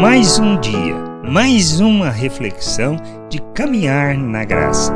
Mais 0.00 0.40
um 0.40 0.60
dia, 0.60 0.96
mais 1.30 1.78
uma 1.78 2.10
reflexão 2.10 2.96
de 3.30 3.38
caminhar 3.54 4.18
na 4.18 4.44
graça. 4.44 4.92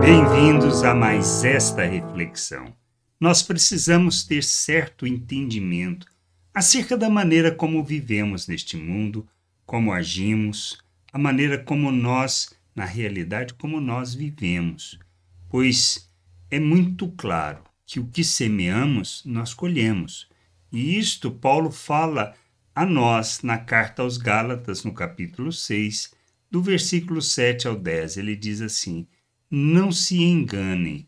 Bem-vindos 0.00 0.84
a 0.84 0.94
mais 0.94 1.42
esta 1.42 1.82
reflexão. 1.82 2.74
Nós 3.18 3.42
precisamos 3.42 4.22
ter 4.24 4.44
certo 4.44 5.06
entendimento 5.06 6.06
acerca 6.52 6.94
da 6.94 7.08
maneira 7.08 7.50
como 7.50 7.82
vivemos 7.82 8.46
neste 8.46 8.76
mundo, 8.76 9.26
como 9.64 9.92
agimos, 9.92 10.78
a 11.10 11.18
maneira 11.18 11.56
como 11.56 11.90
nós, 11.90 12.52
na 12.76 12.84
realidade, 12.84 13.54
como 13.54 13.80
nós 13.80 14.14
vivemos. 14.14 14.98
Pois 15.48 16.10
é 16.50 16.60
muito 16.60 17.08
claro 17.08 17.62
que 17.86 17.98
o 17.98 18.06
que 18.06 18.22
semeamos, 18.22 19.22
nós 19.24 19.54
colhemos. 19.54 20.28
E 20.70 20.98
isto 20.98 21.30
Paulo 21.30 21.70
fala 21.70 22.34
a 22.74 22.86
nós 22.86 23.42
na 23.42 23.58
carta 23.58 24.02
aos 24.02 24.16
Gálatas, 24.16 24.82
no 24.82 24.92
capítulo 24.94 25.52
6, 25.52 26.12
do 26.50 26.62
versículo 26.62 27.20
7 27.20 27.68
ao 27.68 27.76
10. 27.76 28.16
Ele 28.16 28.34
diz 28.34 28.60
assim: 28.60 29.06
Não 29.50 29.92
se 29.92 30.22
enganem, 30.22 31.06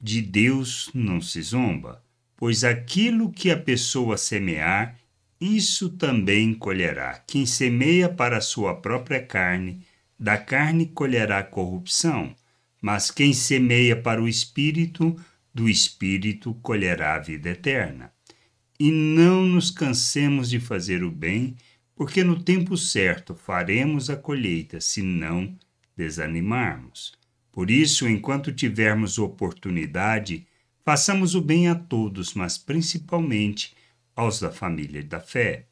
de 0.00 0.20
Deus 0.20 0.90
não 0.94 1.20
se 1.20 1.40
zomba, 1.40 2.02
pois 2.36 2.64
aquilo 2.64 3.32
que 3.32 3.50
a 3.50 3.56
pessoa 3.56 4.18
semear, 4.18 4.96
isso 5.40 5.90
também 5.90 6.52
colherá. 6.52 7.22
Quem 7.26 7.46
semeia 7.46 8.08
para 8.08 8.38
a 8.38 8.42
sua 8.42 8.74
própria 8.74 9.22
carne, 9.24 9.82
da 10.18 10.36
carne 10.36 10.86
colherá 10.86 11.42
corrupção, 11.42 12.34
mas 12.80 13.10
quem 13.10 13.32
semeia 13.32 13.96
para 13.96 14.22
o 14.22 14.28
espírito, 14.28 15.18
do 15.52 15.68
espírito 15.68 16.54
colherá 16.62 17.14
a 17.14 17.18
vida 17.18 17.50
eterna 17.50 18.15
e 18.78 18.90
não 18.90 19.44
nos 19.44 19.70
cansemos 19.70 20.50
de 20.50 20.60
fazer 20.60 21.02
o 21.02 21.10
bem, 21.10 21.56
porque 21.94 22.22
no 22.22 22.42
tempo 22.42 22.76
certo 22.76 23.34
faremos 23.34 24.10
a 24.10 24.16
colheita, 24.16 24.80
se 24.80 25.02
não 25.02 25.56
desanimarmos. 25.96 27.14
Por 27.50 27.70
isso, 27.70 28.06
enquanto 28.06 28.52
tivermos 28.52 29.18
oportunidade, 29.18 30.46
façamos 30.84 31.34
o 31.34 31.40
bem 31.40 31.68
a 31.68 31.74
todos, 31.74 32.34
mas 32.34 32.58
principalmente 32.58 33.74
aos 34.14 34.40
da 34.40 34.50
família 34.50 35.02
da 35.02 35.20
fé. 35.20 35.66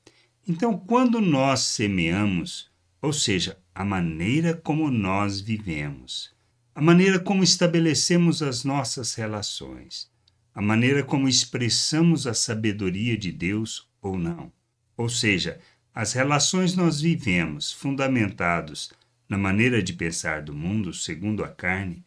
Então, 0.48 0.78
quando 0.78 1.20
nós 1.20 1.60
semeamos, 1.60 2.70
ou 3.02 3.12
seja, 3.12 3.58
a 3.74 3.84
maneira 3.84 4.54
como 4.54 4.90
nós 4.90 5.40
vivemos, 5.40 6.32
a 6.74 6.80
maneira 6.80 7.18
como 7.18 7.44
estabelecemos 7.44 8.42
as 8.42 8.64
nossas 8.64 9.14
relações, 9.14 10.10
a 10.54 10.62
maneira 10.62 11.02
como 11.02 11.28
expressamos 11.28 12.26
a 12.26 12.32
sabedoria 12.32 13.16
de 13.16 13.32
Deus 13.32 13.88
ou 14.00 14.16
não. 14.16 14.52
Ou 14.96 15.08
seja, 15.08 15.58
as 15.92 16.12
relações 16.12 16.76
nós 16.76 17.00
vivemos 17.00 17.72
fundamentados 17.72 18.92
na 19.28 19.36
maneira 19.36 19.82
de 19.82 19.92
pensar 19.92 20.42
do 20.42 20.54
mundo 20.54 20.92
segundo 20.92 21.42
a 21.42 21.48
carne, 21.48 22.04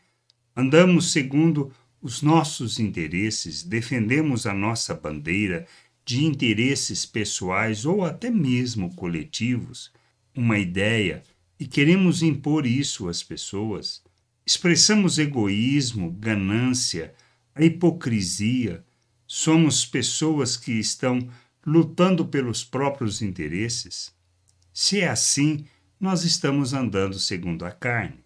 andamos 0.55 1.11
segundo 1.11 1.73
os 2.01 2.21
nossos 2.21 2.79
interesses, 2.79 3.63
defendemos 3.63 4.45
a 4.45 4.53
nossa 4.53 4.93
bandeira 4.93 5.67
de 6.05 6.23
interesses 6.23 7.05
pessoais 7.05 7.85
ou 7.85 8.05
até 8.05 8.29
mesmo 8.29 8.93
coletivos, 8.95 9.91
uma 10.33 10.57
ideia 10.57 11.23
e 11.59 11.65
queremos 11.65 12.21
impor 12.21 12.65
isso 12.65 13.09
às 13.09 13.23
pessoas, 13.23 14.01
expressamos 14.45 15.17
egoísmo, 15.17 16.11
ganância, 16.11 17.13
a 17.57 17.63
hipocrisia, 17.63 18.85
somos 19.25 19.83
pessoas 19.83 20.55
que 20.55 20.73
estão 20.73 21.27
lutando 21.65 22.25
pelos 22.25 22.63
próprios 22.63 23.21
interesses? 23.21 24.13
Se 24.71 25.01
é 25.01 25.07
assim, 25.07 25.65
nós 25.99 26.23
estamos 26.23 26.73
andando 26.73 27.17
segundo 27.17 27.65
a 27.65 27.71
carne. 27.71 28.23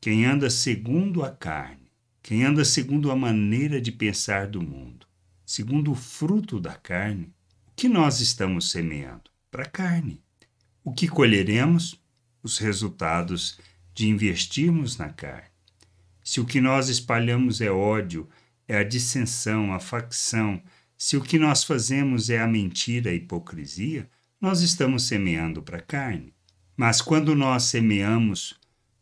Quem 0.00 0.24
anda 0.24 0.48
segundo 0.48 1.22
a 1.22 1.30
carne, 1.30 1.90
quem 2.22 2.42
anda 2.42 2.64
segundo 2.64 3.10
a 3.10 3.16
maneira 3.16 3.78
de 3.80 3.92
pensar 3.92 4.46
do 4.46 4.62
mundo, 4.62 5.06
segundo 5.44 5.92
o 5.92 5.94
fruto 5.94 6.58
da 6.58 6.74
carne, 6.74 7.34
o 7.68 7.72
que 7.76 7.86
nós 7.86 8.20
estamos 8.20 8.70
semeando? 8.70 9.30
Para 9.50 9.64
a 9.64 9.68
carne. 9.68 10.22
O 10.82 10.92
que 10.92 11.06
colheremos? 11.06 12.02
Os 12.42 12.58
resultados 12.58 13.58
de 13.94 14.08
investirmos 14.08 14.96
na 14.96 15.10
carne. 15.10 15.48
Se 16.22 16.40
o 16.40 16.46
que 16.46 16.60
nós 16.62 16.88
espalhamos 16.88 17.60
é 17.60 17.70
ódio, 17.70 18.26
é 18.66 18.78
a 18.78 18.84
dissensão, 18.84 19.72
a 19.72 19.80
facção, 19.80 20.62
se 20.96 21.16
o 21.16 21.20
que 21.20 21.38
nós 21.38 21.64
fazemos 21.64 22.30
é 22.30 22.40
a 22.40 22.46
mentira, 22.46 23.10
a 23.10 23.14
hipocrisia, 23.14 24.08
nós 24.40 24.60
estamos 24.60 25.04
semeando 25.04 25.62
para 25.62 25.78
a 25.78 25.82
carne. 25.82 26.34
Mas 26.76 27.00
quando 27.00 27.34
nós 27.34 27.64
semeamos 27.64 28.58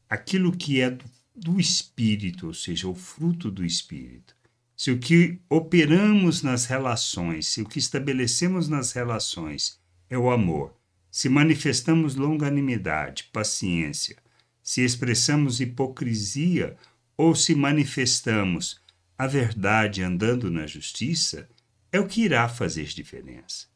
aquilo 0.09 0.53
que 0.53 0.81
é 0.81 0.91
do, 0.91 1.05
do 1.35 1.61
espírito, 1.61 2.49
ou 2.49 2.55
seja, 2.55 2.89
o 2.89 2.95
fruto 2.95 3.51
do 3.51 3.65
espírito, 3.65 4.35
se 4.77 4.91
o 4.91 4.99
que 4.99 5.39
operamos 5.49 6.43
nas 6.43 6.67
relações, 6.67 7.47
se 7.47 7.63
o 7.63 7.65
que 7.65 7.79
estabelecemos 7.79 8.69
nas 8.69 8.93
relações 8.93 9.81
é 10.11 10.19
o 10.19 10.31
amor, 10.31 10.75
se 11.11 11.29
manifestamos 11.29 12.17
longanimidade, 12.17 13.31
paciência, 13.33 14.17
se 14.63 14.85
expressamos 14.85 15.61
hipocrisia 15.61 16.77
ou 17.17 17.35
se 17.35 17.55
manifestamos 17.55 18.82
a 19.23 19.27
verdade 19.29 20.03
andando 20.03 20.51
na 20.51 20.67
justiça 20.67 21.49
é 21.93 22.01
o 22.01 22.09
que 22.09 22.25
irá 22.25 22.49
fazer 22.49 22.87
diferença. 22.87 23.69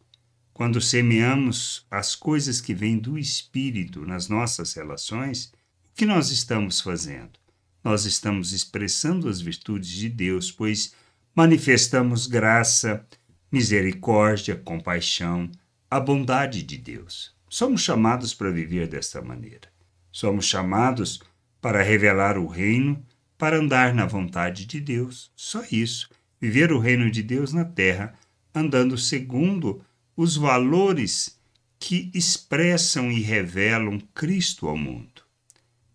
Quando 0.52 0.80
semeamos 0.80 1.86
as 1.88 2.16
coisas 2.16 2.60
que 2.60 2.74
vêm 2.74 2.98
do 2.98 3.16
Espírito 3.16 4.04
nas 4.04 4.28
nossas 4.28 4.74
relações, 4.74 5.52
o 5.92 5.94
que 5.94 6.04
nós 6.04 6.32
estamos 6.32 6.80
fazendo? 6.80 7.38
Nós 7.84 8.04
estamos 8.04 8.52
expressando 8.52 9.28
as 9.28 9.40
virtudes 9.40 9.90
de 9.90 10.08
Deus, 10.08 10.50
pois 10.50 10.92
manifestamos 11.32 12.26
graça, 12.26 13.06
misericórdia, 13.52 14.56
compaixão, 14.56 15.48
a 15.88 16.00
bondade 16.00 16.60
de 16.64 16.76
Deus. 16.76 17.32
Somos 17.48 17.82
chamados 17.82 18.34
para 18.34 18.50
viver 18.50 18.88
desta 18.88 19.22
maneira. 19.22 19.68
Somos 20.10 20.44
chamados 20.44 21.22
para 21.60 21.84
revelar 21.84 22.36
o 22.36 22.48
reino 22.48 23.00
para 23.38 23.58
andar 23.58 23.94
na 23.94 24.06
vontade 24.06 24.66
de 24.66 24.80
Deus. 24.80 25.30
Só 25.34 25.62
isso. 25.70 26.08
Viver 26.41 26.72
o 26.72 26.78
reino 26.78 27.10
de 27.10 27.22
Deus 27.22 27.52
na 27.52 27.64
terra, 27.64 28.14
andando 28.54 28.97
segundo 28.97 29.82
os 30.16 30.36
valores 30.36 31.38
que 31.78 32.10
expressam 32.14 33.10
e 33.10 33.20
revelam 33.20 34.00
Cristo 34.14 34.66
ao 34.66 34.76
mundo. 34.76 35.22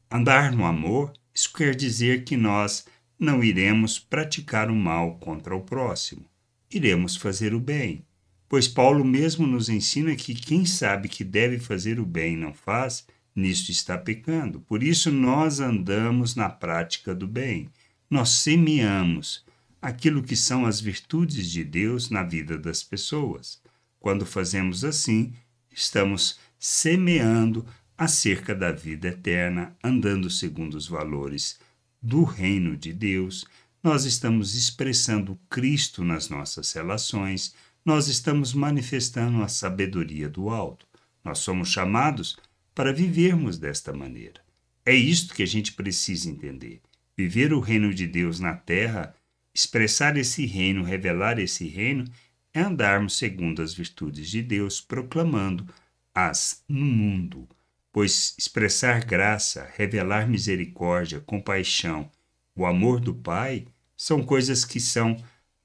Andar 0.09 0.52
no 0.52 0.66
amor, 0.66 1.13
isso 1.34 1.52
quer 1.53 1.75
dizer 1.75 2.24
que 2.24 2.38
nós 2.38 2.85
não 3.18 3.44
iremos 3.44 4.00
praticar 4.00 4.69
o 4.69 4.75
mal 4.75 5.18
contra 5.19 5.56
o 5.56 5.62
próximo. 5.62 6.25
Iremos 6.69 7.16
fazer 7.16 7.53
o 7.53 7.59
bem. 7.59 8.06
Pois 8.50 8.68
Paulo 8.68 9.06
mesmo 9.06 9.47
nos 9.47 9.69
ensina 9.69 10.16
que 10.16 10.35
quem 10.35 10.66
sabe 10.66 11.08
que 11.08 11.23
deve 11.23 11.58
fazer 11.58 12.00
o 12.00 12.06
bem 12.06 12.34
e 12.34 12.38
não 12.38 12.53
faz, 12.53 13.06
nisto 13.36 13.72
está 13.72 13.97
pecando. 13.97 14.59
Por 14.62 14.84
isso 14.84 15.12
nós 15.12 15.59
andamos 15.59 16.36
na 16.36 16.50
prática 16.50 17.14
do 17.16 17.28
bem. 17.28 17.69
Nós 18.09 18.30
semeamos 18.30 19.46
aquilo 19.81 20.22
que 20.22 20.36
são 20.36 20.66
as 20.66 20.80
virtudes 20.80 21.50
de 21.50 21.64
Deus 21.64 22.09
na 22.09 22.24
vida 22.24 22.58
das 22.58 22.84
pessoas. 22.84 23.62
Quando 24.00 24.25
fazemos 24.25 24.84
assim, 24.84 25.34
estamos 25.72 26.40
semeando 26.59 27.66
acerca 27.97 28.53
da 28.53 28.72
vida 28.72 29.08
eterna, 29.09 29.75
andando 29.84 30.30
segundo 30.30 30.75
os 30.75 30.88
valores 30.88 31.59
do 32.02 32.24
reino 32.24 32.75
de 32.75 32.94
Deus. 32.94 33.46
Nós 33.84 34.06
estamos 34.06 34.56
expressando 34.56 35.40
Cristo 35.50 36.03
nas 36.03 36.30
nossas 36.30 36.72
relações, 36.74 37.53
nós 37.84 38.08
estamos 38.08 38.53
manifestando 38.53 39.41
a 39.41 39.47
sabedoria 39.47 40.30
do 40.30 40.50
alto. 40.50 40.86
Nós 41.24 41.40
somos 41.40 41.70
chamados 41.70 42.38
para 42.73 42.94
vivermos 42.94 43.58
desta 43.58 43.94
maneira. 43.94 44.41
É 44.85 44.94
isto 44.94 45.34
que 45.34 45.44
a 45.44 45.47
gente 45.47 45.73
precisa 45.73 46.29
entender. 46.29 46.82
Viver 47.16 47.53
o 47.53 47.59
reino 47.59 47.94
de 47.94 48.08
Deus 48.08 48.40
na 48.40 48.56
terra, 48.56 49.16
expressar 49.53 50.18
esse 50.18 50.46
reino, 50.46 50.84
revelar 50.84 51.38
esse 51.40 51.68
reino, 51.68 52.06
é 52.53 52.62
andarmos 52.62 53.18
segundo 53.18 53.62
as 53.62 53.73
virtudes 53.73 54.29
de 54.29 54.41
Deus, 54.41 54.82
proclamando-as 54.82 56.64
no 56.68 56.85
mundo. 56.85 57.47
Pois 57.91 58.34
expressar 58.38 59.03
graça, 59.06 59.70
revelar 59.76 60.28
misericórdia, 60.28 61.20
compaixão, 61.20 62.09
o 62.56 62.66
amor 62.66 63.00
do 63.00 63.14
Pai, 63.14 63.66
são 63.96 64.24
coisas 64.24 64.66
que 64.66 64.79
são 64.79 65.16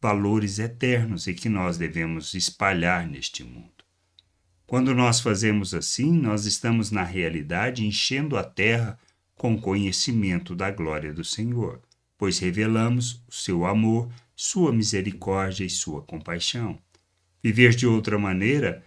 valores 0.01 0.59
eternos 0.59 1.27
e 1.27 1.35
que 1.35 1.49
nós 1.49 1.79
devemos 1.79 2.35
espalhar 2.35 3.09
neste 3.09 3.43
mundo. 3.43 3.76
Quando 4.67 4.93
nós 4.95 5.21
fazemos 5.21 5.73
assim, 5.75 6.11
nós 6.13 6.45
estamos 6.45 6.91
na 6.91 7.05
realidade 7.05 7.87
enchendo 7.87 8.37
a 8.37 8.43
terra 8.43 8.99
com 9.37 9.57
conhecimento 9.57 10.57
da 10.57 10.73
glória 10.73 11.13
do 11.13 11.23
Senhor, 11.23 11.81
pois 12.19 12.41
revelamos 12.41 13.23
o 13.29 13.33
seu 13.33 13.65
amor, 13.65 14.11
sua 14.35 14.73
misericórdia 14.73 15.65
e 15.65 15.71
sua 15.71 16.03
compaixão. 16.03 16.79
Viver 17.41 17.77
de 17.77 17.87
outra 17.87 18.19
maneira 18.19 18.85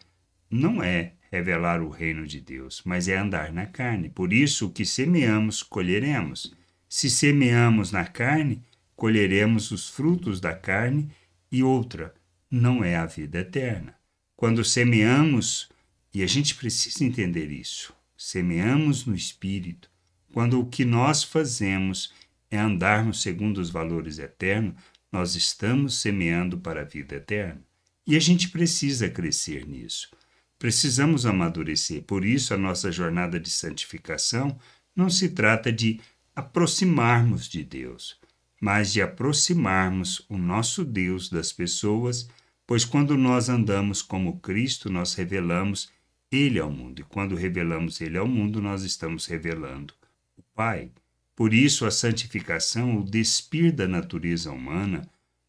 não 0.52 0.84
é 0.84 1.14
revelar 1.32 1.82
o 1.82 1.90
reino 1.90 2.28
de 2.28 2.42
Deus, 2.42 2.82
mas 2.84 3.08
é 3.08 3.18
andar 3.18 3.54
na 3.54 3.66
carne. 3.66 4.10
Por 4.10 4.34
isso, 4.34 4.68
o 4.68 4.72
que 4.72 4.86
semeamos, 4.86 5.64
colheremos. 5.64 6.54
Se 6.90 7.10
semeamos 7.10 7.92
na 7.92 8.06
carne, 8.06 8.64
colheremos 8.98 9.72
os 9.72 9.88
frutos 9.88 10.42
da 10.42 10.54
carne, 10.54 11.10
e 11.52 11.64
outra, 11.64 12.14
não 12.52 12.84
é 12.84 12.96
a 12.96 13.06
vida 13.06 13.40
eterna. 13.40 13.99
Quando 14.40 14.64
semeamos, 14.64 15.68
e 16.14 16.24
a 16.24 16.26
gente 16.26 16.56
precisa 16.56 17.04
entender 17.04 17.52
isso, 17.52 17.94
semeamos 18.18 19.06
no 19.06 19.14
espírito, 19.14 19.92
quando 20.32 20.62
o 20.62 20.66
que 20.66 20.86
nós 20.86 21.26
fazemos 21.26 22.14
é 22.50 22.58
andarmos 22.58 23.22
segundo 23.22 23.58
os 23.58 23.70
valores 23.70 24.18
eternos, 24.18 24.76
nós 25.12 25.36
estamos 25.36 26.00
semeando 26.00 26.58
para 26.58 26.84
a 26.84 26.86
vida 26.86 27.16
eterna. 27.16 27.62
E 28.08 28.16
a 28.16 28.20
gente 28.22 28.48
precisa 28.48 29.10
crescer 29.10 29.68
nisso. 29.68 30.10
Precisamos 30.58 31.26
amadurecer. 31.26 32.04
Por 32.04 32.24
isso, 32.24 32.54
a 32.54 32.58
nossa 32.58 32.94
jornada 32.94 33.38
de 33.42 33.50
santificação 33.50 34.58
não 34.96 35.10
se 35.10 35.28
trata 35.28 35.70
de 35.70 36.00
aproximarmos 36.34 37.50
de 37.50 37.62
Deus, 37.62 38.18
mas 38.62 38.94
de 38.94 39.02
aproximarmos 39.02 40.26
o 40.30 40.38
nosso 40.38 40.86
Deus 40.86 41.30
das 41.30 41.52
pessoas, 41.52 42.30
pois 42.70 42.86
quando 42.86 43.18
nós 43.18 43.50
andamos 43.50 44.04
como 44.04 44.40
Cristo, 44.42 44.92
nós 44.92 45.16
revelamos 45.16 45.92
Ele 46.32 46.60
ao 46.60 46.70
mundo. 46.70 47.00
E 47.00 47.04
quando 47.04 47.34
revelamos 47.34 48.00
Ele 48.00 48.16
ao 48.16 48.28
mundo, 48.28 48.62
nós 48.62 48.84
estamos 48.84 49.26
revelando 49.26 49.96
o 50.38 50.44
Pai. 50.54 50.92
Por 51.36 51.52
isso, 51.52 51.84
a 51.84 51.90
santificação, 51.90 53.00
o 53.00 53.04
despir 53.04 53.72
da 53.74 53.88
natureza 53.88 54.52
humana, 54.52 55.02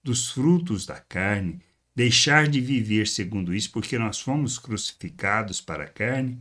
dos 0.02 0.31
frutos 0.31 0.87
da 0.87 0.99
carne, 0.99 1.61
deixar 1.94 2.49
de 2.49 2.58
viver 2.58 3.06
segundo 3.06 3.55
isso, 3.55 3.70
porque 3.70 3.99
nós 3.99 4.19
fomos 4.19 4.58
crucificados 4.58 5.61
para 5.61 5.84
a 5.84 5.88
carne, 5.88 6.38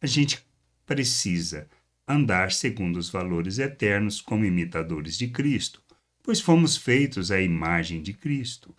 a 0.00 0.06
gente 0.06 0.46
precisa 0.86 1.66
andar 2.06 2.52
segundo 2.52 2.98
os 3.00 3.10
valores 3.10 3.58
eternos 3.58 4.20
como 4.20 4.44
imitadores 4.44 5.18
de 5.18 5.26
Cristo, 5.26 5.82
pois 6.22 6.40
fomos 6.40 6.76
feitos 6.76 7.32
à 7.32 7.40
imagem 7.40 8.00
de 8.00 8.12
Cristo. 8.12 8.72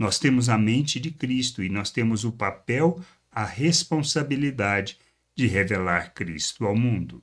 Nós 0.00 0.18
temos 0.18 0.48
a 0.48 0.56
mente 0.56 0.98
de 0.98 1.10
Cristo 1.10 1.62
e 1.62 1.68
nós 1.68 1.90
temos 1.90 2.24
o 2.24 2.32
papel, 2.32 2.98
a 3.30 3.44
responsabilidade 3.44 4.96
de 5.36 5.46
revelar 5.46 6.14
Cristo 6.14 6.64
ao 6.64 6.74
mundo. 6.74 7.20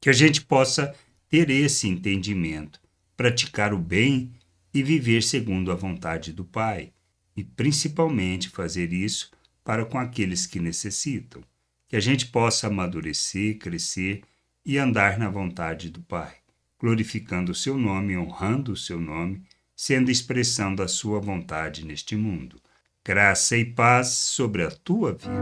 Que 0.00 0.08
a 0.08 0.12
gente 0.12 0.40
possa 0.42 0.94
ter 1.28 1.50
esse 1.50 1.88
entendimento, 1.88 2.80
praticar 3.16 3.74
o 3.74 3.78
bem 3.78 4.30
e 4.72 4.80
viver 4.80 5.24
segundo 5.24 5.72
a 5.72 5.74
vontade 5.74 6.32
do 6.32 6.44
Pai, 6.44 6.92
e 7.36 7.42
principalmente 7.42 8.48
fazer 8.48 8.92
isso 8.92 9.32
para 9.64 9.84
com 9.84 9.98
aqueles 9.98 10.46
que 10.46 10.60
necessitam, 10.60 11.42
que 11.88 11.96
a 11.96 12.00
gente 12.00 12.26
possa 12.26 12.68
amadurecer, 12.68 13.58
crescer 13.58 14.22
e 14.64 14.78
andar 14.78 15.18
na 15.18 15.28
vontade 15.28 15.90
do 15.90 16.00
Pai, 16.02 16.36
glorificando 16.78 17.50
o 17.50 17.56
seu 17.56 17.76
nome, 17.76 18.16
honrando 18.16 18.70
o 18.70 18.76
seu 18.76 19.00
nome, 19.00 19.42
sendo 19.82 20.10
expressão 20.10 20.74
da 20.74 20.86
sua 20.86 21.18
vontade 21.18 21.86
neste 21.86 22.14
mundo. 22.14 22.56
Graça 23.02 23.56
e 23.56 23.64
paz 23.64 24.08
sobre 24.08 24.62
a 24.62 24.70
tua 24.70 25.12
vida. 25.12 25.32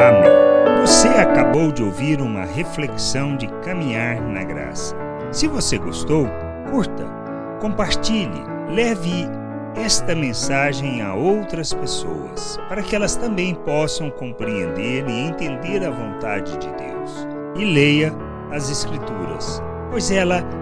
Amém. 0.00 0.80
Você 0.80 1.06
acabou 1.08 1.70
de 1.70 1.82
ouvir 1.82 2.22
uma 2.22 2.46
reflexão 2.46 3.36
de 3.36 3.46
caminhar 3.62 4.22
na 4.22 4.42
graça. 4.42 4.96
Se 5.30 5.46
você 5.46 5.76
gostou, 5.76 6.26
curta, 6.70 7.06
compartilhe, 7.60 8.42
leve 8.70 9.26
esta 9.76 10.14
mensagem 10.14 11.02
a 11.02 11.14
outras 11.14 11.74
pessoas, 11.74 12.56
para 12.70 12.82
que 12.82 12.96
elas 12.96 13.16
também 13.16 13.54
possam 13.54 14.10
compreender 14.10 15.06
e 15.06 15.12
entender 15.12 15.84
a 15.84 15.90
vontade 15.90 16.56
de 16.56 16.68
Deus. 16.68 17.28
E 17.58 17.66
leia 17.66 18.14
as 18.50 18.70
Escrituras, 18.70 19.62
pois 19.90 20.10
ela 20.10 20.38
é 20.38 20.61